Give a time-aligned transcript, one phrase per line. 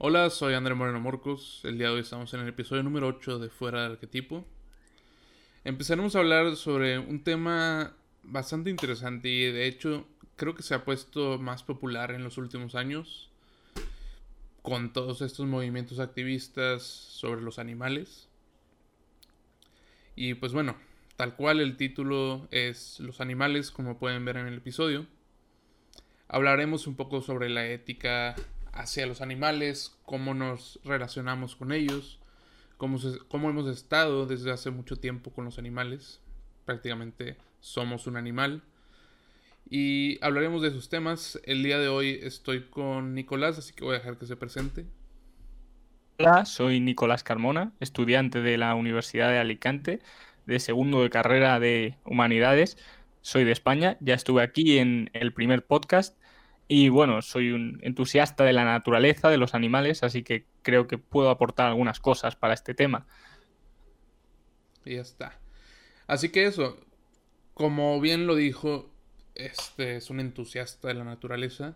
[0.00, 1.60] Hola, soy André Moreno Morcos.
[1.64, 4.46] El día de hoy estamos en el episodio número 8 de Fuera del Arquetipo.
[5.64, 10.06] Empezaremos a hablar sobre un tema bastante interesante y de hecho
[10.36, 13.28] creo que se ha puesto más popular en los últimos años
[14.62, 18.28] con todos estos movimientos activistas sobre los animales.
[20.14, 20.76] Y pues bueno,
[21.16, 25.08] tal cual el título es Los animales, como pueden ver en el episodio.
[26.28, 28.36] Hablaremos un poco sobre la ética
[28.78, 32.20] hacia los animales, cómo nos relacionamos con ellos,
[32.76, 36.20] cómo, cómo hemos estado desde hace mucho tiempo con los animales.
[36.64, 38.62] Prácticamente somos un animal.
[39.68, 41.40] Y hablaremos de esos temas.
[41.44, 44.86] El día de hoy estoy con Nicolás, así que voy a dejar que se presente.
[46.20, 50.00] Hola, soy Nicolás Carmona, estudiante de la Universidad de Alicante,
[50.46, 52.78] de segundo de carrera de Humanidades.
[53.22, 56.17] Soy de España, ya estuve aquí en el primer podcast
[56.68, 60.98] y bueno, soy un entusiasta de la naturaleza, de los animales, así que creo que
[60.98, 63.06] puedo aportar algunas cosas para este tema.
[64.84, 65.40] Y ya está.
[66.06, 66.78] Así que eso,
[67.54, 68.90] como bien lo dijo,
[69.34, 71.74] este es un entusiasta de la naturaleza.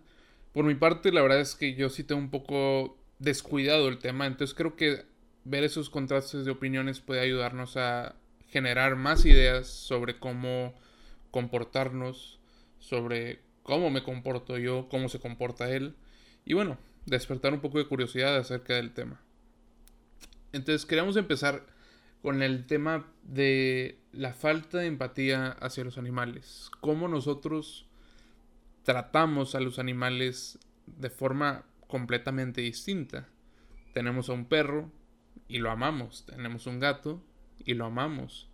[0.52, 4.26] Por mi parte, la verdad es que yo sí tengo un poco descuidado el tema,
[4.26, 5.06] entonces creo que
[5.44, 8.14] ver esos contrastes de opiniones puede ayudarnos a
[8.48, 10.74] generar más ideas sobre cómo
[11.30, 12.40] comportarnos,
[12.78, 15.94] sobre cómo me comporto yo, cómo se comporta él.
[16.44, 19.20] Y bueno, despertar un poco de curiosidad acerca del tema.
[20.52, 21.66] Entonces queríamos empezar
[22.20, 26.70] con el tema de la falta de empatía hacia los animales.
[26.80, 27.86] Cómo nosotros
[28.84, 33.28] tratamos a los animales de forma completamente distinta.
[33.92, 34.90] Tenemos a un perro
[35.48, 36.26] y lo amamos.
[36.26, 37.22] Tenemos un gato
[37.64, 38.48] y lo amamos.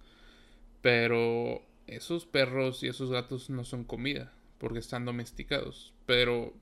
[0.81, 5.95] Pero esos perros y esos gatos no son comida porque están domesticados.
[6.07, 6.53] Pero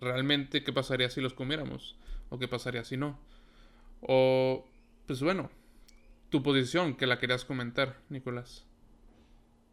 [0.00, 1.96] realmente, ¿qué pasaría si los comiéramos?
[2.30, 3.18] ¿O qué pasaría si no?
[4.00, 4.66] O,
[5.06, 5.50] pues bueno,
[6.30, 8.66] tu posición, que la querías comentar, Nicolás.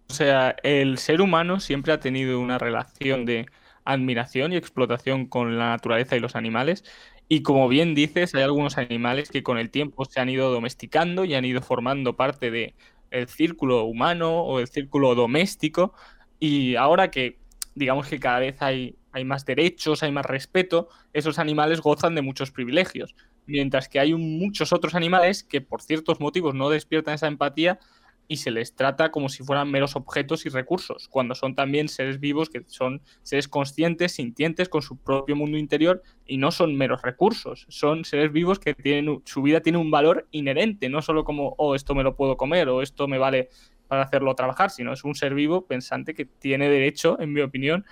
[0.09, 3.47] O sea, el ser humano siempre ha tenido una relación de
[3.85, 6.83] admiración y explotación con la naturaleza y los animales.
[7.27, 11.23] Y como bien dices, hay algunos animales que con el tiempo se han ido domesticando
[11.25, 12.73] y han ido formando parte del
[13.09, 15.93] el círculo humano o el círculo doméstico.
[16.39, 17.40] Y ahora que
[17.75, 22.21] digamos que cada vez hay, hay más derechos, hay más respeto, esos animales gozan de
[22.21, 23.15] muchos privilegios.
[23.45, 27.79] Mientras que hay muchos otros animales que por ciertos motivos no despiertan esa empatía
[28.27, 32.21] y se les trata como si fueran meros objetos y recursos, cuando son también seres
[32.21, 37.01] vivos que son seres conscientes, sintientes con su propio mundo interior y no son meros
[37.01, 41.55] recursos, son seres vivos que tienen su vida tiene un valor inherente, no solo como
[41.57, 43.49] oh, esto me lo puedo comer o esto me vale
[43.91, 47.85] para hacerlo trabajar, sino es un ser vivo pensante que tiene derecho, en mi opinión,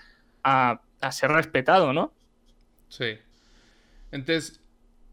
[0.45, 0.79] a,
[1.11, 2.13] ser respetado, ¿no?
[2.87, 3.17] Sí.
[4.09, 4.61] Entonces,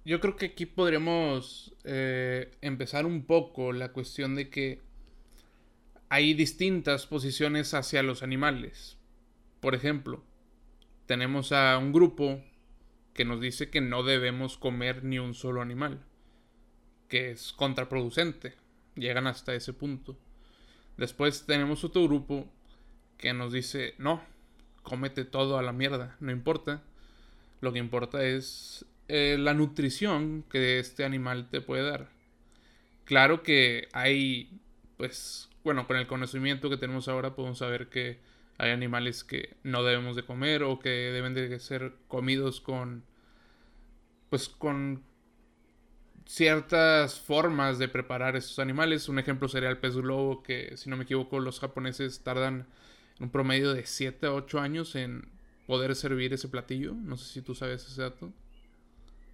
[0.05, 4.81] yo creo que aquí podríamos eh, empezar un poco la cuestión de que
[6.09, 8.97] hay distintas posiciones hacia los animales.
[9.59, 10.23] Por ejemplo,
[11.07, 12.45] tenemos a un grupo
[13.13, 16.05] que nos dice que no debemos comer ni un solo animal,
[17.09, 18.55] que es contraproducente.
[18.95, 20.17] Llegan hasta ese punto.
[20.97, 22.47] Después tenemos otro grupo
[23.19, 24.23] que nos dice, no,
[24.83, 26.83] cómete todo a la mierda, no importa.
[27.61, 32.09] Lo que importa es eh, la nutrición que este animal te puede dar.
[33.05, 34.61] Claro que hay,
[34.97, 38.19] pues, bueno, con el conocimiento que tenemos ahora podemos saber que
[38.59, 43.05] hay animales que no debemos de comer o que deben de ser comidos con,
[44.31, 45.03] pues, con
[46.27, 49.09] ciertas formas de preparar estos animales.
[49.09, 52.67] Un ejemplo sería el pez globo, que si no me equivoco los japoneses tardan
[53.21, 55.29] un promedio de 7 a 8 años en
[55.67, 56.93] poder servir ese platillo.
[56.93, 58.33] No sé si tú sabes ese dato.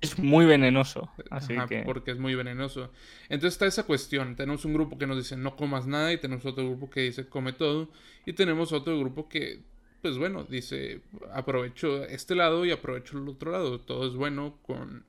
[0.01, 1.83] Es muy venenoso, así que...
[1.85, 2.91] Porque es muy venenoso.
[3.29, 4.35] Entonces está esa cuestión.
[4.35, 7.29] Tenemos un grupo que nos dice no comas nada y tenemos otro grupo que dice
[7.29, 7.89] come todo.
[8.27, 9.63] Y tenemos otro grupo que,
[10.01, 11.03] pues bueno, dice
[11.33, 13.81] aprovecho este lado y aprovecho el otro lado.
[13.81, 15.05] Todo es bueno con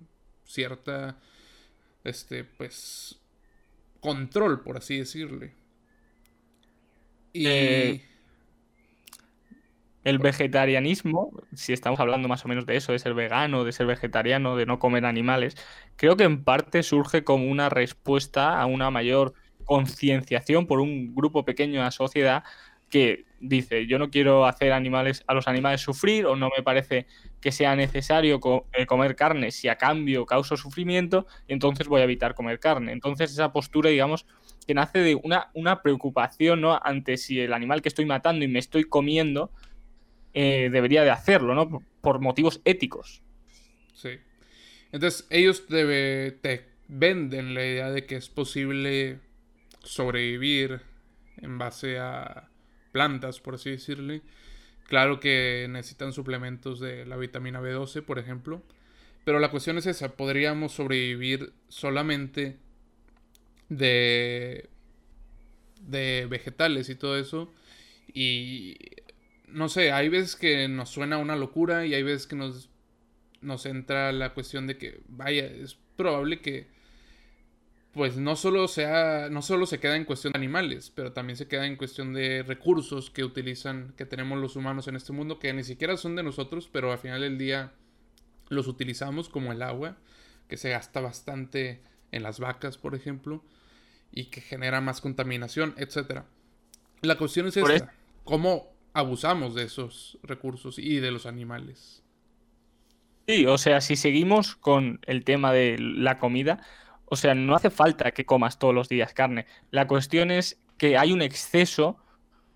[0.46, 1.18] cierta
[2.04, 3.20] este, pues,
[4.00, 5.54] control, por así decirle.
[7.34, 7.48] Y...
[7.48, 8.02] Eh,
[10.04, 13.86] el vegetarianismo, si estamos hablando más o menos de eso, de ser vegano, de ser
[13.86, 15.56] vegetariano, de no comer animales,
[15.96, 19.34] creo que en parte surge como una respuesta a una mayor
[19.64, 22.44] concienciación por un grupo pequeño de la sociedad
[22.94, 27.08] que dice, yo no quiero hacer animales, a los animales sufrir o no me parece
[27.42, 28.40] que sea necesario
[28.72, 32.92] eh, comer carne si a cambio causo sufrimiento, entonces voy a evitar comer carne.
[32.92, 34.28] Entonces esa postura, digamos,
[34.68, 36.80] que nace de una, una preocupación ¿no?
[36.84, 39.50] ante si el animal que estoy matando y me estoy comiendo
[40.36, 41.82] eh, debería de hacerlo, ¿no?
[42.00, 43.24] Por motivos éticos.
[43.96, 44.20] Sí.
[44.92, 49.20] Entonces ellos te venden la idea de que es posible
[49.82, 50.82] sobrevivir
[51.38, 52.52] en base a
[52.94, 54.22] plantas, por así decirle.
[54.88, 58.64] Claro que necesitan suplementos de la vitamina B12, por ejemplo.
[59.26, 62.58] Pero la cuestión es esa, podríamos sobrevivir solamente
[63.70, 64.70] de,
[65.82, 67.52] de vegetales y todo eso.
[68.14, 68.78] Y
[69.48, 72.70] no sé, hay veces que nos suena una locura y hay veces que nos,
[73.42, 76.68] nos entra la cuestión de que, vaya, es probable que
[77.94, 81.48] pues no solo sea no solo se queda en cuestión de animales, pero también se
[81.48, 85.54] queda en cuestión de recursos que utilizan que tenemos los humanos en este mundo que
[85.54, 87.72] ni siquiera son de nosotros, pero al final del día
[88.50, 89.98] los utilizamos como el agua,
[90.48, 91.82] que se gasta bastante
[92.12, 93.44] en las vacas, por ejemplo,
[94.12, 96.26] y que genera más contaminación, etcétera.
[97.02, 97.94] La cuestión es esta,
[98.24, 102.04] ¿cómo abusamos de esos recursos y de los animales?
[103.28, 106.62] Sí, o sea, si seguimos con el tema de la comida,
[107.06, 109.46] o sea, no hace falta que comas todos los días carne.
[109.72, 111.98] La cuestión es que hay un exceso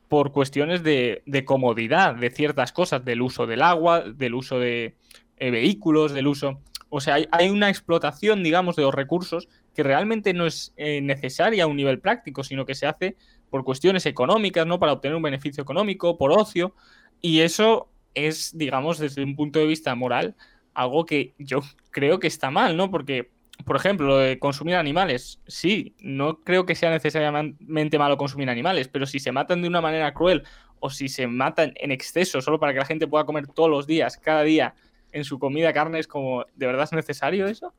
[0.07, 4.95] por cuestiones de, comodidad de ciertas cosas, del uso del agua, del uso de
[5.37, 6.61] eh, vehículos, del uso...
[6.89, 11.65] O sea, hay, una explotación, digamos, de los recursos que realmente no es eh, necesaria
[11.65, 13.17] a un nivel práctico, sino que se hace
[13.49, 14.79] por cuestiones económicas, ¿no?
[14.79, 16.73] Para obtener un beneficio económico, por ocio.
[17.19, 20.35] Y eso es, digamos, desde un punto de vista moral,
[20.73, 21.59] algo que yo
[21.91, 22.89] creo que está mal, ¿no?
[22.89, 23.31] Porque
[23.65, 25.39] por ejemplo, lo de consumir animales.
[25.47, 29.81] Sí, no creo que sea necesariamente malo consumir animales, pero si se matan de una
[29.81, 30.43] manera cruel
[30.79, 33.87] o si se matan en exceso solo para que la gente pueda comer todos los
[33.87, 34.75] días, cada día,
[35.11, 37.73] en su comida carne, es como, ¿de verdad es necesario eso?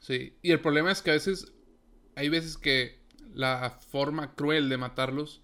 [0.00, 1.52] Sí, y el problema es que a veces,
[2.14, 3.00] hay veces que
[3.34, 5.42] la forma cruel de matarlos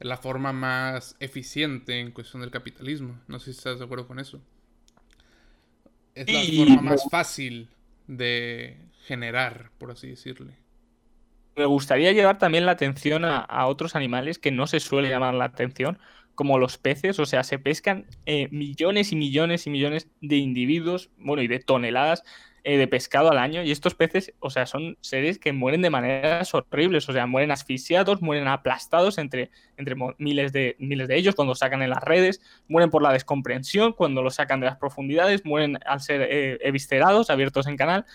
[0.00, 3.20] es la forma más eficiente en cuestión del capitalismo.
[3.28, 4.40] No sé si estás de acuerdo con eso.
[6.14, 7.68] Es la forma más fácil
[8.16, 10.58] de generar, por así decirle.
[11.56, 15.44] Me gustaría llevar también la atención a, otros animales que no se suele llamar la
[15.44, 15.98] atención,
[16.34, 21.10] como los peces, o sea, se pescan eh, millones y millones y millones de individuos,
[21.18, 22.24] bueno, y de toneladas
[22.64, 23.64] eh, de pescado al año.
[23.64, 27.50] Y estos peces, o sea, son seres que mueren de maneras horribles, o sea, mueren
[27.50, 32.40] asfixiados, mueren aplastados entre, entre miles, de, miles de ellos cuando sacan en las redes,
[32.68, 37.30] mueren por la descomprensión cuando los sacan de las profundidades, mueren al ser eh, eviscerados,
[37.30, 38.06] abiertos en canal.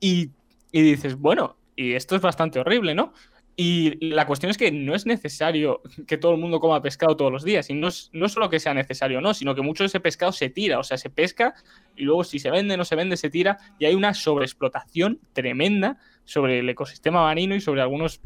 [0.00, 0.30] Y,
[0.72, 3.12] dices, bueno, y esto es bastante horrible, ¿no?
[3.54, 7.30] Y la cuestión es que no es necesario que todo el mundo coma pescado todos
[7.30, 7.68] los días.
[7.68, 10.32] Y no es, no solo que sea necesario no, sino que mucho de ese pescado
[10.32, 10.78] se tira.
[10.78, 11.54] O sea, se pesca
[11.94, 13.58] y luego si se vende no se vende, se tira.
[13.78, 18.22] Y hay una sobreexplotación tremenda sobre el ecosistema marino y sobre algunos,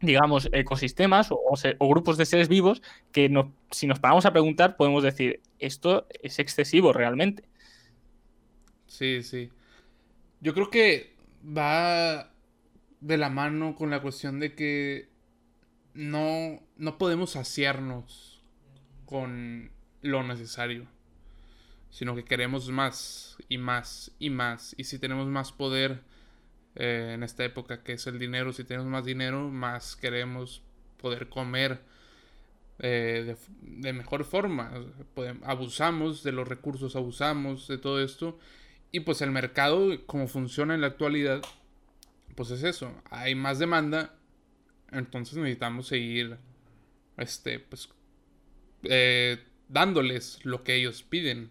[0.00, 1.38] digamos, ecosistemas o,
[1.78, 6.08] o grupos de seres vivos que no, si nos paramos a preguntar podemos decir, esto
[6.20, 7.44] es excesivo realmente.
[8.86, 9.50] Sí, sí.
[10.40, 11.14] Yo creo que
[11.46, 12.31] va
[13.02, 15.08] de la mano con la cuestión de que
[15.92, 18.40] no, no podemos saciarnos
[19.04, 19.70] con
[20.00, 20.86] lo necesario,
[21.90, 24.74] sino que queremos más y más y más.
[24.78, 26.02] Y si tenemos más poder
[26.76, 30.62] eh, en esta época que es el dinero, si tenemos más dinero, más queremos
[30.96, 31.82] poder comer
[32.78, 34.72] eh, de, de, mejor forma.
[35.44, 38.38] abusamos de los recursos, abusamos de todo esto
[38.92, 41.42] y pues el mercado, como funciona en la actualidad,
[42.34, 42.94] pues es eso.
[43.10, 44.14] Hay más demanda.
[44.90, 46.36] Entonces necesitamos seguir,
[47.16, 47.88] este, pues,
[48.84, 51.50] eh, dándoles lo que ellos piden.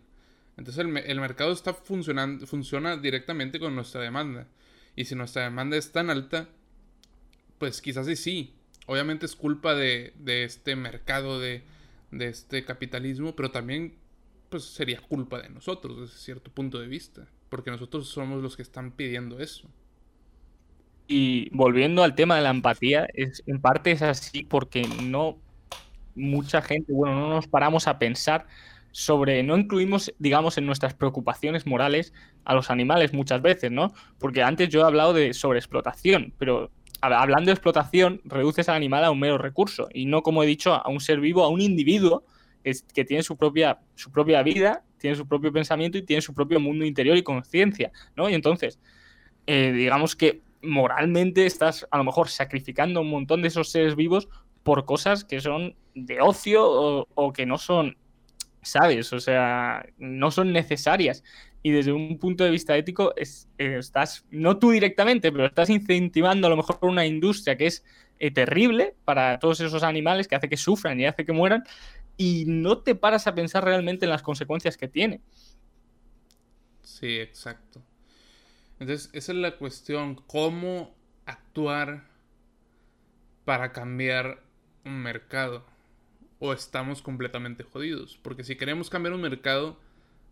[0.58, 4.48] Entonces el, el, mercado está funcionando, funciona directamente con nuestra demanda.
[4.96, 6.50] Y si nuestra demanda es tan alta,
[7.58, 8.54] pues quizás sí, sí.
[8.86, 11.64] Obviamente es culpa de, de este mercado, de,
[12.12, 13.96] de este capitalismo, pero también
[14.50, 18.62] pues sería culpa de nosotros desde cierto punto de vista, porque nosotros somos los que
[18.62, 19.70] están pidiendo eso.
[21.14, 25.38] Y volviendo al tema de la empatía, es, en parte es así porque no
[26.16, 28.48] mucha gente, bueno, no nos paramos a pensar
[28.94, 32.14] sobre, no incluimos, digamos, en nuestras preocupaciones morales
[32.46, 33.94] a los animales muchas veces, ¿no?
[34.20, 39.12] Porque antes yo he hablado de sobreexplotación, pero hablando de explotación, reduces al animal a
[39.12, 42.24] un mero recurso y no, como he dicho, a un ser vivo, a un individuo
[42.64, 46.62] que tiene su propia, su propia vida, tiene su propio pensamiento y tiene su propio
[46.62, 48.30] mundo interior y conciencia, ¿no?
[48.30, 48.80] Y entonces,
[49.46, 54.30] eh, digamos que moralmente estás a lo mejor sacrificando un montón de esos seres vivos
[54.64, 57.98] por cosas que son de ocio o, que no son,
[58.62, 59.12] ¿sabes?
[59.14, 61.24] O sea, no son necesarias.
[61.64, 65.70] Y desde un punto de vista ético, es, eh, estás, no tú directamente, pero estás
[65.70, 67.84] incentivando a lo mejor una industria que es
[68.20, 71.64] eh, terrible para todos esos animales, que hace que sufran y hace que mueran,
[72.18, 75.22] y no te paras a pensar realmente en las consecuencias que tiene.
[76.82, 77.84] Sí, exacto.
[78.82, 80.96] Entonces, esa es la cuestión, cómo
[81.28, 82.08] actuar
[83.46, 84.42] para cambiar
[84.84, 85.64] un mercado.
[86.40, 88.20] O estamos completamente jodidos.
[88.24, 89.78] Porque si queremos cambiar un mercado,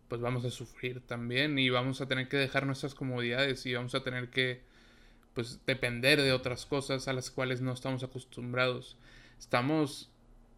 [0.08, 3.94] pues vamos a sufrir también y vamos a tener que dejar nuestras comodidades y vamos
[3.94, 4.62] a tener que
[5.32, 8.96] pues depender de otras cosas a las cuales no estamos acostumbrados.
[9.38, 10.10] Estamos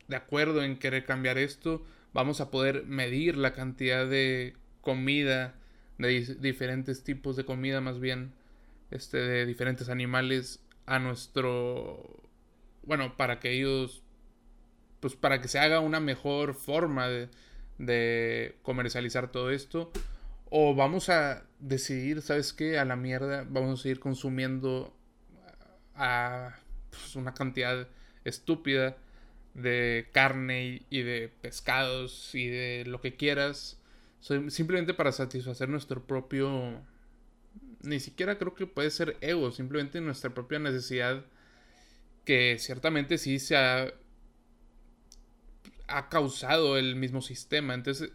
[0.09, 1.85] de acuerdo en querer cambiar esto,
[2.15, 5.57] vamos a poder medir la cantidad de comida,
[6.03, 8.33] de diferentes tipos de comida más bien,
[8.91, 12.23] este, de diferentes animales a nuestro,
[12.83, 14.03] bueno, para que ellos,
[15.01, 17.29] pues para que se haga una mejor forma de,
[17.79, 19.91] de comercializar todo esto.
[20.51, 22.79] O vamos a decidir, ¿sabes qué?
[22.79, 24.95] A la mierda, vamos a seguir consumiendo
[25.95, 26.57] a
[26.91, 27.89] pues, una cantidad
[28.25, 28.97] estúpida
[29.55, 33.79] de carne y, de pescados y de lo que quieras.
[34.23, 36.81] Simplemente para satisfacer nuestro propio...
[37.83, 41.25] Ni siquiera creo que puede ser ego, simplemente nuestra propia necesidad
[42.25, 43.93] que ciertamente sí se ha,
[45.89, 47.75] ha causado el mismo sistema.
[47.75, 48.13] Entonces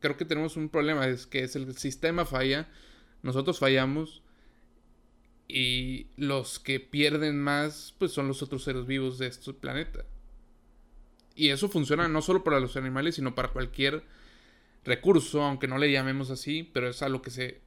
[0.00, 2.68] creo que tenemos un problema, es que es el sistema falla,
[3.22, 4.22] nosotros fallamos
[5.46, 10.04] y los que pierden más pues son los otros seres vivos de este planeta.
[11.34, 14.02] Y eso funciona no solo para los animales, sino para cualquier
[14.84, 17.62] recurso, aunque no le llamemos así, pero es a lo que se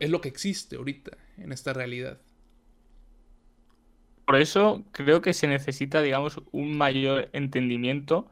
[0.00, 2.18] es lo que existe ahorita en esta realidad.
[4.24, 8.30] Por eso creo que se necesita, digamos, un mayor entendimiento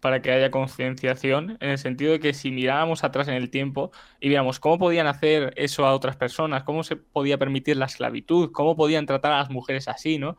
[0.00, 3.92] para que haya concienciación, en el sentido de que si miráramos atrás en el tiempo
[4.20, 8.50] y viéramos cómo podían hacer eso a otras personas, cómo se podía permitir la esclavitud,
[8.52, 10.36] cómo podían tratar a las mujeres así, ¿no?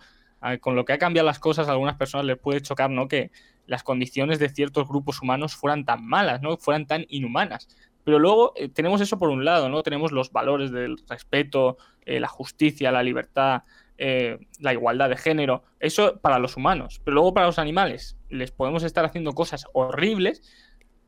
[0.60, 3.08] Con lo que ha cambiado las cosas, a algunas personas les puede chocar, ¿no?
[3.08, 3.32] Que
[3.66, 6.58] las condiciones de ciertos grupos humanos fueran tan malas, ¿no?
[6.58, 7.68] Fueran tan inhumanas.
[8.04, 9.84] Pero luego eh, tenemos eso por un lado, ¿no?
[9.84, 13.64] Tenemos los valores del respeto, eh, la justicia, la libertad,
[13.98, 15.64] eh, la igualdad de género.
[15.80, 17.02] Eso para los humanos.
[17.04, 20.42] Pero luego para los animales les podemos estar haciendo cosas horribles,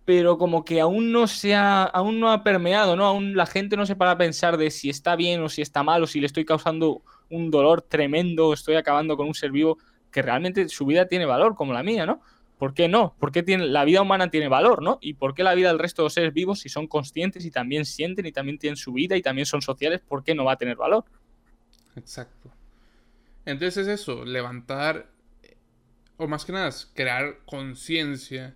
[0.05, 3.05] pero como que aún no se ha, aún no ha permeado, ¿no?
[3.05, 5.81] Aún la gente no se para a pensar de si está bien o si está
[5.81, 9.79] mal o si le estoy causando un dolor tremendo, estoy acabando con un ser vivo
[10.11, 12.21] que realmente su vida tiene valor, como la mía, ¿no?
[12.59, 13.15] ¿Por qué no?
[13.19, 14.99] ¿Por qué tiene, la vida humana tiene valor, ¿no?
[15.01, 17.51] ¿Y por qué la vida del resto de los seres vivos, si son conscientes y
[17.51, 20.53] también sienten y también tienen su vida y también son sociales, ¿por qué no va
[20.53, 21.03] a tener valor?
[21.95, 22.51] Exacto.
[23.43, 25.09] Entonces es eso, levantar,
[26.17, 28.55] o más que nada, crear conciencia,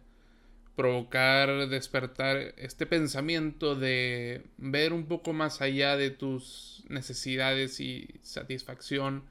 [0.79, 9.25] provocar, despertar este pensamiento de ver un poco más allá de tus necesidades y satisfacción,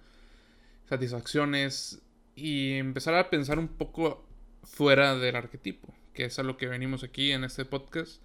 [0.91, 2.03] satisfacciones
[2.37, 4.29] y empezar a pensar un poco
[4.63, 8.23] fuera del arquetipo, que es a lo que venimos aquí en este podcast,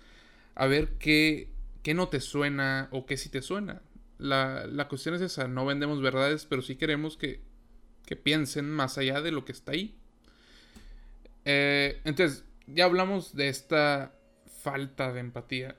[0.53, 1.47] a ver qué,
[1.81, 3.81] qué no te suena o qué sí te suena.
[4.17, 7.39] La, la, cuestión es esa, no vendemos verdades, pero sí queremos que,
[8.05, 9.95] que piensen más allá de lo que está ahí.
[11.45, 14.13] Eh, entonces, ya hablamos de esta
[14.45, 15.75] falta de empatía.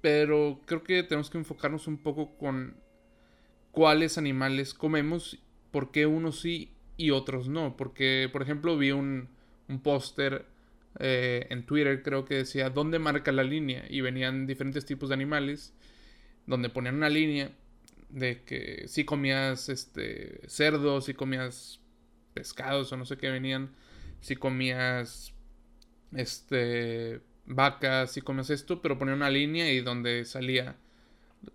[0.00, 2.76] Pero creo que tenemos que enfocarnos un poco con
[3.70, 5.38] cuáles animales comemos,
[5.70, 7.76] por qué unos sí y otros no.
[7.76, 9.28] Porque, por ejemplo, vi un,
[9.68, 10.46] un póster
[10.98, 13.84] eh, en Twitter, creo que decía, ¿dónde marca la línea?
[13.88, 15.72] Y venían diferentes tipos de animales,
[16.46, 17.52] donde ponían una línea
[18.08, 21.80] de que si comías este, cerdos, si comías
[22.34, 23.70] pescados o no sé qué venían,
[24.20, 25.32] si comías
[26.14, 30.76] este vacas y comes esto, pero ponía una línea y donde salía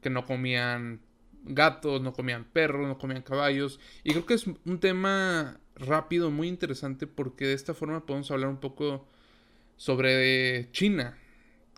[0.02, 1.02] que no comían
[1.44, 3.80] gatos, no comían perros, no comían caballos.
[4.04, 8.50] Y creo que es un tema rápido, muy interesante, porque de esta forma podemos hablar
[8.50, 9.08] un poco
[9.78, 11.18] sobre China,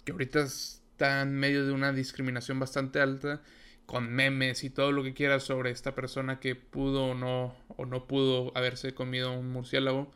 [0.06, 3.42] que ahorita está en medio de una discriminación bastante alta,
[3.86, 7.86] con memes y todo lo que quieras sobre esta persona que pudo o no, o
[7.86, 10.12] no pudo haberse comido un murciélago.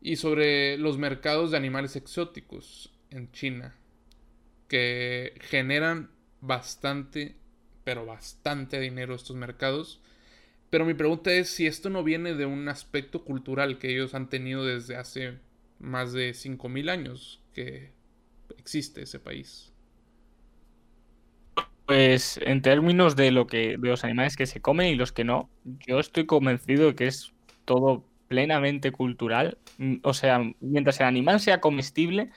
[0.00, 3.76] Y sobre los mercados de animales exóticos en China
[4.68, 7.36] que generan bastante,
[7.84, 10.00] pero bastante dinero estos mercados.
[10.70, 14.28] Pero mi pregunta es si esto no viene de un aspecto cultural que ellos han
[14.28, 15.38] tenido desde hace
[15.78, 17.92] más de 5.000 años que
[18.58, 19.72] existe ese país.
[21.86, 25.24] Pues en términos de lo que de los animales que se comen y los que
[25.24, 27.32] no, yo estoy convencido de que es
[27.64, 29.58] todo plenamente cultural.
[30.02, 32.30] O sea, mientras el animal sea comestible,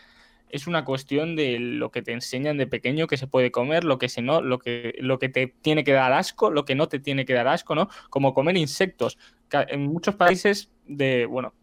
[0.49, 3.97] es una cuestión de lo que te enseñan de pequeño que se puede comer, lo
[3.97, 6.87] que se no, lo que, lo que te tiene que dar asco, lo que no
[6.87, 7.89] te tiene que dar asco, ¿no?
[8.09, 9.17] Como comer insectos.
[9.51, 11.53] En muchos países de, bueno,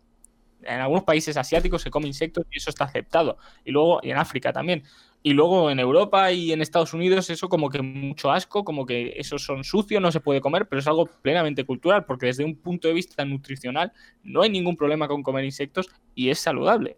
[0.62, 3.38] en algunos países asiáticos se come insectos y eso está aceptado.
[3.64, 4.84] Y luego, y en África también.
[5.22, 9.14] Y luego en Europa y en Estados Unidos eso como que mucho asco, como que
[9.16, 12.56] esos son sucios, no se puede comer, pero es algo plenamente cultural, porque desde un
[12.56, 16.96] punto de vista nutricional no hay ningún problema con comer insectos y es saludable.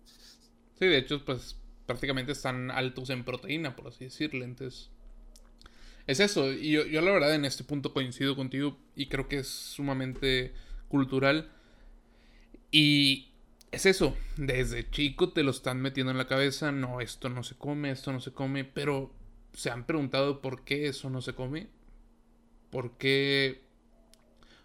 [0.79, 4.45] Sí, de hecho, pues prácticamente están altos en proteína, por así decirlo.
[4.45, 4.91] Entonces,
[6.07, 6.53] es eso.
[6.53, 10.53] Y yo, yo la verdad en este punto coincido contigo y creo que es sumamente
[10.89, 11.51] cultural.
[12.71, 13.30] Y
[13.73, 17.57] es eso, desde chico te lo están metiendo en la cabeza, no, esto no se
[17.57, 19.13] come, esto no se come, pero
[19.53, 21.69] se han preguntado por qué eso no se come,
[22.71, 23.63] por qué,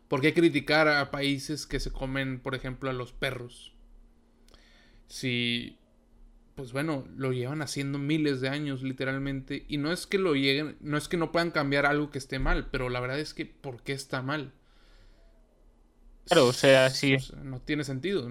[0.08, 3.74] por qué criticar a países que se comen, por ejemplo, a los perros.
[5.08, 5.78] Si,
[6.56, 10.78] pues bueno, lo llevan haciendo miles de años literalmente, y no es que lo lleguen,
[10.82, 13.46] no es que no puedan cambiar algo que esté mal, pero la verdad es que,
[13.46, 14.52] ¿por qué está mal?
[16.26, 18.28] Claro, o sea, si, no tiene sentido.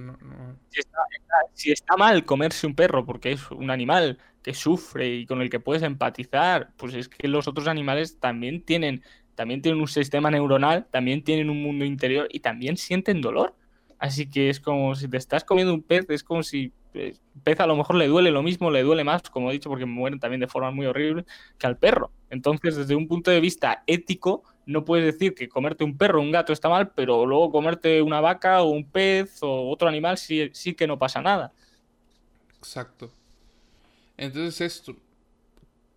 [1.53, 5.49] Si, está, mal comerse un perro porque es un animal que sufre y con el
[5.49, 9.03] que puedes empatizar, pues es que los otros animales también tienen,
[9.37, 13.55] también tienen un sistema neuronal, también tienen un mundo interior y también sienten dolor.
[14.01, 16.73] Así que es como si te estás comiendo un pez, es como si
[17.43, 19.87] pez a lo mejor le duele lo mismo, le duele más, como he dicho, porque
[19.87, 21.25] mueren también de forma muy horrible,
[21.59, 22.11] que al perro.
[22.31, 26.23] Entonces, desde un punto de vista ético, no puedes decir que comerte un perro o
[26.23, 30.17] un gato está mal, pero luego comerte una vaca o un pez o otro animal
[30.19, 31.53] sí, sí que no pasa nada.
[32.59, 33.11] Exacto.
[34.17, 34.97] Entonces esto,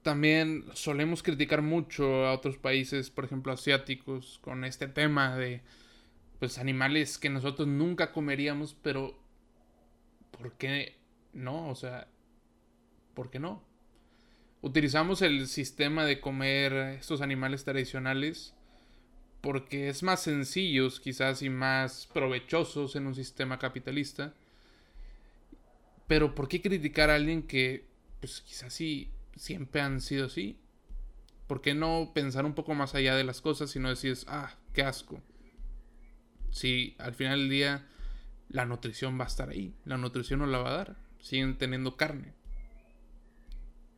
[0.02, 5.62] también solemos criticar mucho a otros países, por ejemplo asiáticos, con este tema de
[6.40, 9.18] pues animales que nosotros nunca comeríamos, pero
[10.38, 10.98] ¿por qué
[11.34, 11.70] no?
[11.70, 12.08] O sea,
[13.14, 13.64] ¿por qué no?
[14.62, 18.54] Utilizamos el sistema de comer estos animales tradicionales
[19.42, 24.34] porque es más sencillos quizás y más provechosos en un sistema capitalista.
[26.08, 27.86] Pero ¿por qué criticar a alguien que
[28.20, 30.58] pues quizás sí siempre han sido así?
[31.48, 34.56] ¿Por qué no pensar un poco más allá de las cosas y no decir, ah,
[34.74, 35.22] qué asco?
[36.52, 37.88] Si al final del día
[38.50, 41.98] la nutrición va a estar ahí, la nutrición nos la va a dar, siguen teniendo
[41.98, 42.34] carne.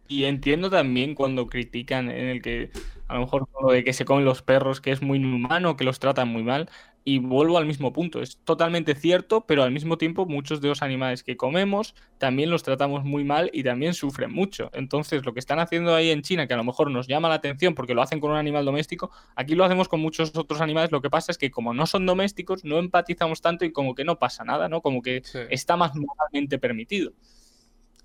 [0.07, 2.71] Y entiendo también cuando critican en el que
[3.07, 5.83] a lo mejor lo de que se comen los perros, que es muy inhumano, que
[5.83, 6.69] los tratan muy mal.
[7.05, 10.81] Y vuelvo al mismo punto, es totalmente cierto, pero al mismo tiempo muchos de los
[10.81, 14.69] animales que comemos también los tratamos muy mal y también sufren mucho.
[14.73, 17.35] Entonces lo que están haciendo ahí en China, que a lo mejor nos llama la
[17.35, 20.91] atención porque lo hacen con un animal doméstico, aquí lo hacemos con muchos otros animales,
[20.91, 24.03] lo que pasa es que como no son domésticos, no empatizamos tanto y como que
[24.03, 24.81] no pasa nada, ¿no?
[24.81, 27.13] Como que está más moralmente permitido.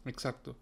[0.06, 0.56] Exacto.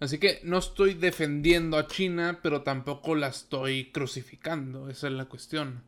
[0.00, 4.88] Así que no estoy defendiendo a China, pero tampoco la estoy crucificando.
[4.88, 5.84] Esa es la cuestión.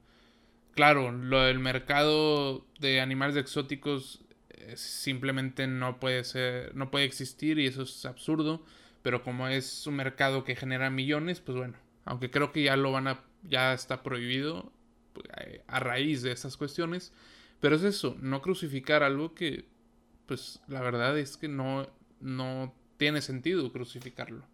[0.75, 7.59] Claro, lo del mercado de animales exóticos eh, simplemente no puede ser, no puede existir
[7.59, 8.65] y eso es absurdo.
[9.03, 12.93] Pero como es un mercado que genera millones, pues bueno, aunque creo que ya lo
[12.93, 14.73] van a, ya está prohibido
[15.13, 17.13] pues, eh, a raíz de esas cuestiones.
[17.61, 19.67] Pero es eso, no crucificar algo que,
[20.27, 21.89] pues la verdad es que no,
[22.21, 24.45] no tiene sentido crucificarlo.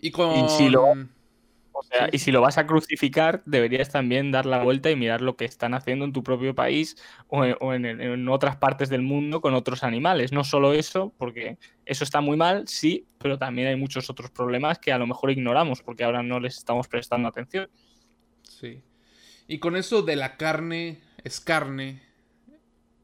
[0.00, 0.48] Y con...
[0.50, 0.94] si lo,
[2.12, 5.44] y si lo vas a crucificar, deberías también dar la vuelta y mirar lo que
[5.44, 6.96] están haciendo en tu propio país
[7.28, 10.32] o, en, otras partes del mundo con otros animales.
[10.32, 14.78] No solo eso, porque eso está muy mal, sí, pero también hay muchos otros problemas
[14.78, 17.68] que a lo mejor ignoramos porque ahora no les estamos prestando atención.
[18.42, 18.82] Sí.
[19.46, 22.02] Y con eso de la carne es carne,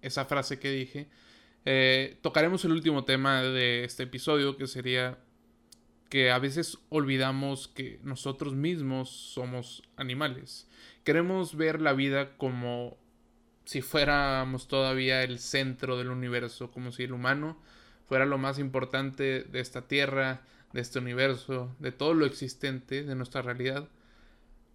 [0.02, 1.08] esa frase que dije,
[1.64, 5.18] eh, tocaremos el último tema de este episodio, que sería
[6.08, 10.68] que a veces olvidamos que nosotros mismos somos animales.
[11.04, 12.96] Queremos ver la vida como
[13.64, 17.58] si fuéramos todavía el centro del universo, como si el humano
[18.06, 20.40] fuera lo más importante de esta tierra,
[20.72, 23.88] de este universo, de todo lo existente, de nuestra realidad.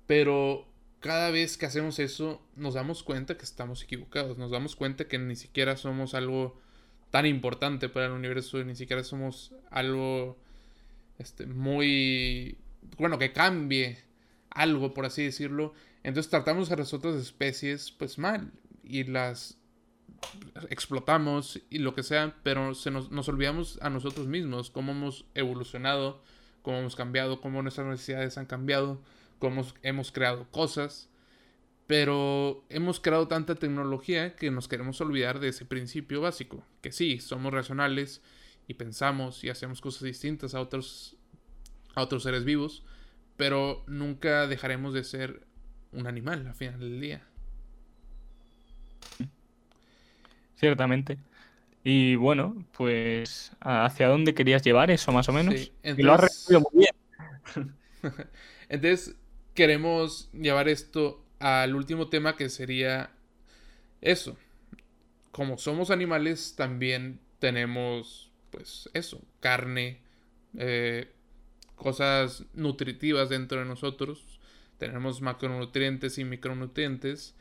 [0.06, 0.67] Pero
[1.00, 5.17] cada vez que hacemos eso, nos damos cuenta que estamos equivocados, nos damos cuenta que
[5.17, 6.62] ni siquiera somos algo
[7.10, 10.36] tan importante para el universo ni siquiera somos algo
[11.17, 12.58] este, muy,
[12.97, 13.99] bueno, que cambie
[14.49, 15.73] algo, por así decirlo.
[16.04, 18.52] Entonces tratamos a las otras especies pues mal
[18.84, 19.58] y las
[20.69, 25.26] explotamos y lo que sea, pero se nos, nos olvidamos a nosotros mismos, cómo hemos
[25.36, 26.21] evolucionado,
[26.62, 29.02] cómo hemos cambiado, cómo nuestras necesidades han cambiado,
[29.39, 31.10] cómo hemos creado cosas
[31.88, 37.19] pero hemos creado tanta tecnología que nos queremos olvidar de ese principio básico, que sí,
[37.19, 38.21] somos racionales
[38.67, 41.15] y pensamos y hacemos cosas distintas a otros,
[41.95, 42.84] a otros seres vivos,
[43.38, 45.45] pero nunca dejaremos de ser
[45.91, 47.21] un animal al final del día.
[50.56, 51.17] Ciertamente.
[51.84, 55.56] Y bueno, pues ¿hacia dónde querías llevar eso más o menos?
[55.56, 55.99] Sí, entonces...
[55.99, 57.76] Y lo has resumido muy bien.
[58.69, 59.15] entonces,
[59.54, 63.12] queremos llevar esto al último tema que sería
[64.02, 64.38] eso.
[65.32, 69.97] Como somos animales, también tenemos, pues eso, carne,
[70.55, 71.11] eh,
[71.75, 74.39] cosas nutritivas dentro de nosotros.
[74.77, 77.33] Tenemos macronutrientes y micronutrientes.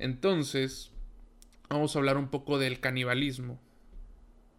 [0.00, 0.90] Entonces,
[1.68, 3.60] vamos a hablar un poco del canibalismo.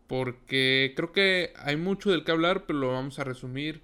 [0.07, 3.81] Porque creo que hay mucho del que hablar, pero lo vamos a resumir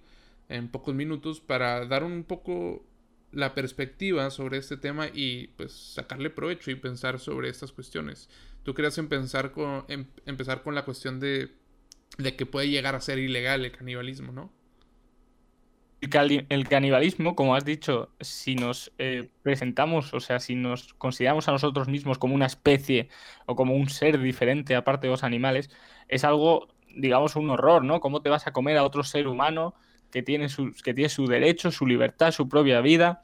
[0.47, 2.85] en pocos minutos para dar un poco
[3.33, 8.29] la perspectiva sobre este tema y pues sacarle provecho y pensar sobre estas cuestiones.
[8.63, 11.51] Tú querías empezar con, em, empezar con la cuestión de,
[12.17, 14.51] de que puede llegar a ser ilegal el canibalismo, ¿no?
[16.01, 21.51] El canibalismo, como has dicho, si nos eh, presentamos, o sea, si nos consideramos a
[21.51, 23.09] nosotros mismos como una especie
[23.47, 25.71] o como un ser diferente aparte de los animales,
[26.07, 28.01] es algo, digamos, un horror, ¿no?
[28.01, 29.73] ¿Cómo te vas a comer a otro ser humano
[30.11, 30.47] que tiene,
[30.83, 33.23] que tiene su derecho, su libertad, su propia vida?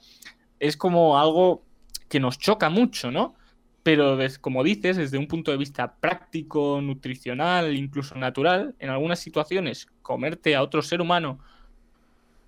[0.60, 1.64] Es como algo
[2.10, 3.36] que nos choca mucho, ¿no?
[3.84, 9.88] Pero como dices, desde un punto de vista práctico, nutricional, incluso natural, en algunas situaciones,
[10.04, 11.40] comerte a otro ser humano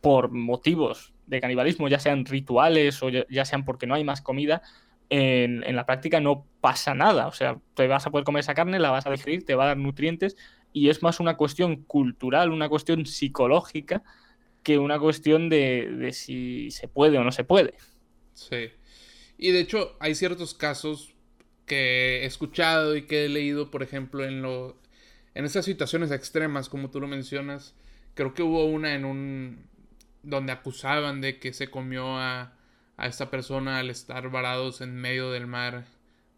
[0.02, 4.62] por motivos de canibalismo, ya sean rituales o ya, sean porque no hay más comida,
[5.10, 7.28] en, la práctica no pasa nada.
[7.28, 9.63] O sea, te vas a poder comer esa carne, la vas a digerir, te va
[9.63, 10.36] a dar nutrientes
[10.72, 14.04] y es más una cuestión cultural, una cuestión psicológica
[14.62, 17.74] que una cuestión de si se puede o no se puede.
[18.34, 18.69] Sí.
[19.38, 21.12] Y de hecho hay ciertos casos
[21.65, 24.78] que he escuchado y que he leído, por ejemplo, en lo
[25.36, 27.76] en esas situaciones extremas como tú lo mencionas,
[28.13, 29.65] creo que hubo una en un
[30.21, 32.54] donde acusaban de que se comió a,
[32.97, 35.86] a esta persona al estar varados en medio del mar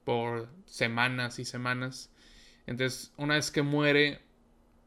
[0.05, 2.09] por semanas y semanas.
[2.67, 4.21] Entonces, una vez que muere,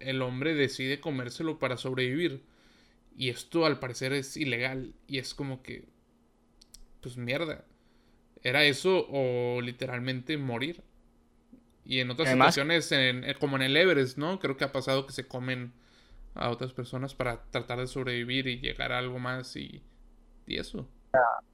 [0.01, 2.43] el hombre decide comérselo para sobrevivir.
[3.17, 4.95] Y esto al parecer es ilegal.
[5.07, 5.85] Y es como que...
[7.01, 7.65] Pues mierda.
[8.43, 10.83] ¿Era eso o literalmente morir?
[11.85, 12.93] Y en otras situaciones,
[13.41, 14.39] como en el Everest, ¿no?
[14.39, 15.73] Creo que ha pasado que se comen
[16.35, 19.83] a otras personas para tratar de sobrevivir y llegar a algo más y,
[20.47, 20.87] y eso.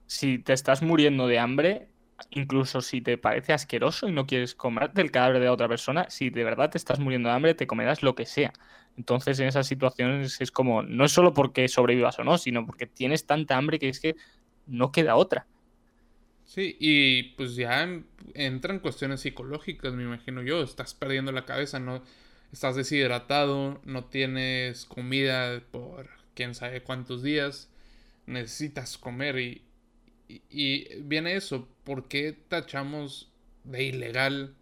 [0.07, 1.87] Si te estás muriendo de hambre,
[2.29, 6.29] incluso si te parece asqueroso y no quieres comerte el cadáver de otra persona, si
[6.29, 8.53] de verdad te estás muriendo de hambre, te comerás lo que sea.
[8.97, 12.87] Entonces, en esas situaciones es como, no es solo porque sobrevivas o no, sino porque
[12.87, 14.15] tienes tanta hambre que es que
[14.67, 15.47] no queda otra.
[16.45, 17.87] Sí, y pues ya
[18.33, 20.61] entran cuestiones psicológicas, me imagino yo.
[20.63, 22.03] Estás perdiendo la cabeza, no
[22.53, 27.69] estás deshidratado, no tienes comida por quién sabe cuántos días,
[28.27, 29.61] necesitas comer y,
[30.49, 33.29] y, viene eso, ¿por qué tachamos
[33.63, 34.55] de ilegal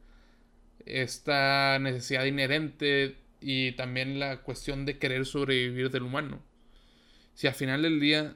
[0.85, 6.41] esta necesidad inherente y también la cuestión de querer sobrevivir del humano?
[7.35, 8.35] Si al final del día,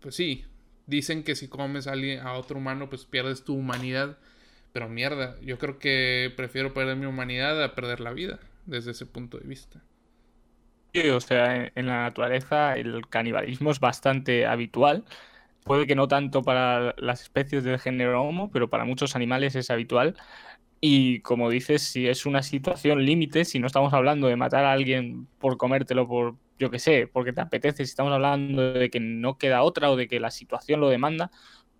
[0.00, 0.44] pues sí,
[0.88, 4.18] dicen que si comes a, otro humano, pues pierdes tu humanidad.
[4.72, 9.06] Pero mierda, yo creo que prefiero perder mi humanidad a perder la vida desde ese
[9.06, 9.80] punto de vista.
[10.92, 15.04] Sí, o sea, en la naturaleza el canibalismo es bastante habitual.
[15.64, 19.70] Puede que no tanto para las especies del género Homo, pero para muchos animales es
[19.70, 20.16] habitual.
[20.80, 24.72] Y como dices, si es una situación límite, si no estamos hablando de matar a
[24.72, 29.00] alguien por comértelo por, yo qué sé, porque te apetece, si estamos hablando de que
[29.00, 31.30] no queda otra o de que la situación lo demanda,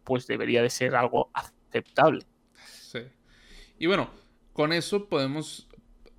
[0.04, 2.24] pues debería de ser algo aceptable.
[2.54, 3.00] Sí.
[3.78, 4.10] Y bueno,
[4.52, 5.68] con eso podemos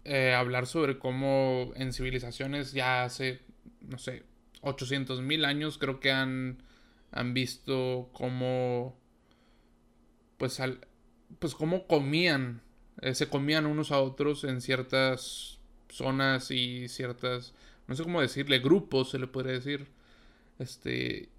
[0.05, 3.41] eh, hablar sobre cómo en civilizaciones ya hace,
[3.81, 4.23] no sé,
[4.61, 6.63] 800 mil años creo que han,
[7.11, 8.97] han visto cómo,
[10.37, 10.87] pues, al,
[11.39, 12.61] pues cómo comían,
[13.01, 17.53] eh, se comían unos a otros en ciertas zonas y ciertas,
[17.89, 19.87] no sé cómo decirle, grupos se le podría decir.
[20.59, 21.29] Este,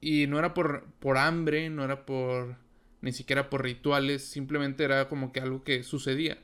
[0.00, 2.56] y no era por, por hambre, no era por,
[3.00, 6.38] ni siquiera por rituales, simplemente era como que algo que sucedía.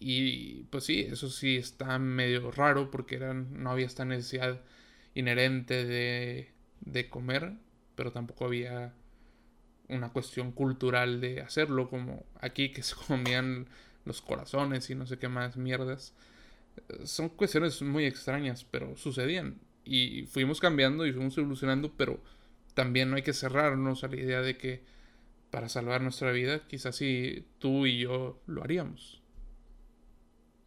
[0.00, 4.60] Y pues sí, eso sí está medio raro porque eran, no había esta necesidad
[5.14, 6.50] inherente de,
[6.80, 7.52] de comer,
[7.94, 8.92] pero tampoco había
[9.88, 13.68] una cuestión cultural de hacerlo, como aquí que se comían
[14.04, 16.12] los corazones y no sé qué más mierdas.
[17.04, 19.58] Son cuestiones muy extrañas, pero sucedían.
[19.84, 22.20] Y fuimos cambiando y fuimos evolucionando, pero
[22.74, 24.82] también no hay que cerrarnos a la idea de que
[25.50, 29.20] para salvar nuestra vida, quizás si tú y yo lo haríamos.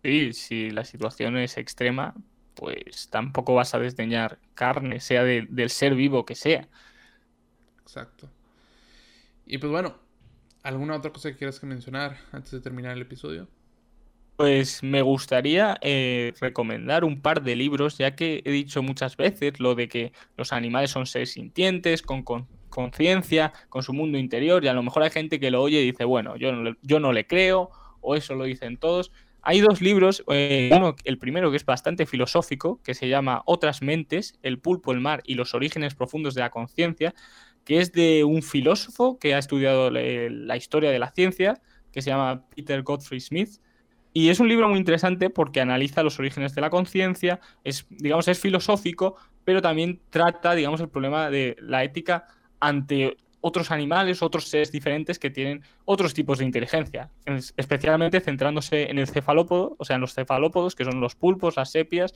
[0.04, 2.14] Sí, si la situación es extrema,
[2.54, 6.68] pues tampoco vas a desdeñar carne, sea del ser vivo que sea.
[7.82, 8.30] Exacto.
[9.48, 9.96] Y pues bueno,
[10.62, 13.48] ¿alguna otra cosa que quieras que mencionar antes de terminar el episodio?
[14.36, 19.62] Pues me gustaría eh, recomendar un par de libros, ya que he dicho muchas veces
[19.62, 22.24] lo de que los animales son seres sintientes, con
[22.70, 25.92] conciencia, con, su mundo interior, y a lo mejor hay gente que lo oye y
[25.92, 27.70] dice, bueno, yo no, yo no le creo,
[28.02, 29.14] o eso lo dicen todos.
[29.42, 33.82] Hay dos libros, eh, uno, el primero que es bastante filosófico, que se llama Otras
[33.82, 37.14] mentes, el pulpo, el mar y los orígenes profundos de la conciencia,
[37.64, 41.62] que es de un filósofo que ha estudiado la historia de la ciencia,
[41.94, 43.62] que se llama Peter Godfrey Smith,
[44.18, 48.30] y es un libro muy interesante porque analiza los orígenes de la conciencia, es, digamos,
[48.30, 52.26] es filosófico, pero también trata, digamos, el problema de la ética
[52.62, 57.12] ante otros animales, otros seres diferentes que tienen otros tipos de inteligencia,
[57.58, 61.72] especialmente centrándose en el cefalópodo, o sea, en los cefalópodos, que son los pulpos, las
[61.72, 62.14] sepias,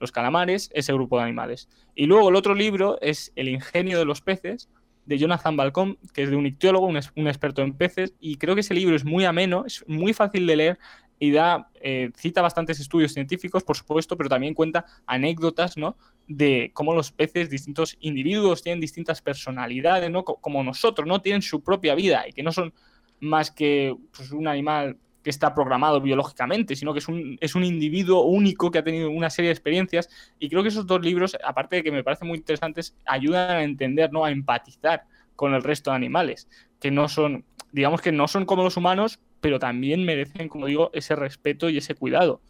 [0.00, 1.68] los calamares, ese grupo de animales.
[1.94, 4.70] Y luego el otro libro es El ingenio de los peces,
[5.04, 8.54] de Jonathan Balcón, que es de un ictiólogo, un, un, experto en peces, y creo
[8.54, 10.78] que ese libro es muy ameno, es muy fácil de leer
[11.22, 15.96] y da, eh, cita bastantes estudios científicos, por supuesto, pero también cuenta anécdotas, ¿no?
[16.26, 20.24] De cómo los peces, distintos individuos, tienen distintas personalidades, ¿no?
[20.24, 21.22] Como nosotros, ¿no?
[21.22, 22.74] Tienen su propia vida y que no son
[23.20, 27.62] más que pues, un animal que está programado biológicamente, sino que es un, es un
[27.62, 30.08] individuo único que ha tenido una serie de experiencias.
[30.40, 33.62] Y creo que esos dos libros, aparte de que me parecen muy interesantes, ayudan a
[33.62, 34.24] entender, ¿no?
[34.24, 35.04] A empatizar
[35.36, 36.48] con el resto de animales,
[36.80, 40.90] que no son, digamos que no son como los humanos, pero también merecen, como digo,
[40.92, 42.40] ese respeto y ese cuidado.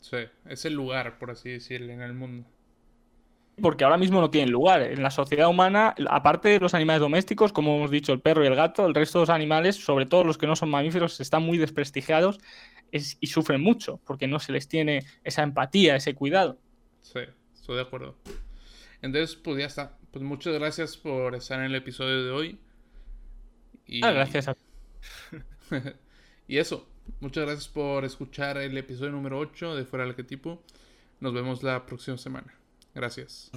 [0.00, 2.46] Sí, ese lugar, por así decirlo, en el mundo.
[3.60, 4.82] Porque ahora mismo no tienen lugar.
[4.82, 8.46] En la sociedad humana, aparte de los animales domésticos, como hemos dicho, el perro y
[8.46, 11.42] el gato, el resto de los animales, sobre todo los que no son mamíferos, están
[11.42, 12.38] muy desprestigiados
[12.92, 16.58] y sufren mucho, porque no se les tiene esa empatía, ese cuidado.
[17.02, 17.20] Sí,
[17.52, 18.16] estoy de acuerdo.
[19.02, 19.98] Entonces, pues ya está.
[20.12, 22.60] Pues muchas gracias por estar en el episodio de hoy.
[24.02, 24.56] Ah, gracias a
[26.48, 26.88] Y eso,
[27.20, 30.62] muchas gracias por escuchar el episodio número 8 de Fuera del Arquetipo.
[31.20, 32.54] Nos vemos la próxima semana.
[32.94, 33.50] Gracias.